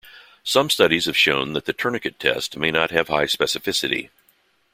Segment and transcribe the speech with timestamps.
[0.43, 4.09] Some studies have shown that the tourniquet test may not have high specificity.